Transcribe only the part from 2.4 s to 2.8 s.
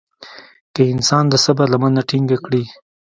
کړي.